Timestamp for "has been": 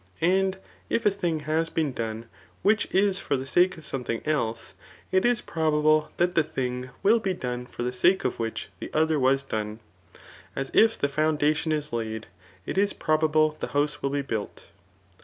1.41-1.93